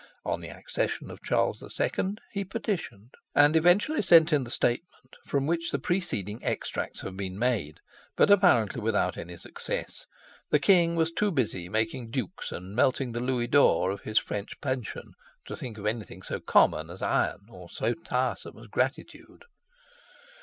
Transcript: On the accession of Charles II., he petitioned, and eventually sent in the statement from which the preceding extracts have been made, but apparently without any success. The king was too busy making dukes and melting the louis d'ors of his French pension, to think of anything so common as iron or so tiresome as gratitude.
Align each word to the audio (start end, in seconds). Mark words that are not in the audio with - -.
On 0.25 0.41
the 0.41 0.47
accession 0.49 1.11
of 1.11 1.21
Charles 1.21 1.61
II., 1.79 2.15
he 2.31 2.43
petitioned, 2.43 3.13
and 3.35 3.55
eventually 3.55 4.01
sent 4.01 4.33
in 4.33 4.43
the 4.43 4.49
statement 4.49 5.15
from 5.27 5.45
which 5.45 5.69
the 5.69 5.77
preceding 5.77 6.43
extracts 6.43 7.01
have 7.01 7.15
been 7.15 7.37
made, 7.37 7.79
but 8.15 8.31
apparently 8.31 8.81
without 8.81 9.15
any 9.15 9.37
success. 9.37 10.07
The 10.49 10.57
king 10.57 10.95
was 10.95 11.11
too 11.11 11.29
busy 11.31 11.69
making 11.69 12.09
dukes 12.09 12.51
and 12.51 12.75
melting 12.75 13.11
the 13.11 13.19
louis 13.19 13.45
d'ors 13.45 13.93
of 13.93 14.01
his 14.01 14.17
French 14.17 14.59
pension, 14.59 15.13
to 15.45 15.55
think 15.55 15.77
of 15.77 15.85
anything 15.85 16.23
so 16.23 16.39
common 16.39 16.89
as 16.89 17.03
iron 17.03 17.41
or 17.47 17.69
so 17.69 17.93
tiresome 17.93 18.57
as 18.57 18.65
gratitude. 18.65 19.43